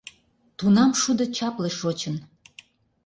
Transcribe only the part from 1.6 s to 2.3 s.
шочын.